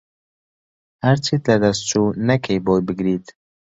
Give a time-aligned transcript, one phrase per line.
[1.05, 3.25] هەرچیت لەدەست چو نەکەیت بۆی بگریت